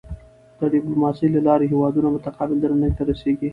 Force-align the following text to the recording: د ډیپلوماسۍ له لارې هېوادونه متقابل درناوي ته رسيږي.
د 0.59 0.61
ډیپلوماسۍ 0.73 1.27
له 1.35 1.41
لارې 1.47 1.69
هېوادونه 1.71 2.07
متقابل 2.15 2.57
درناوي 2.59 2.93
ته 2.97 3.03
رسيږي. 3.09 3.49